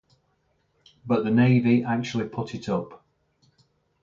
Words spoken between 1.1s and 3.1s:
the Navy actually put it up.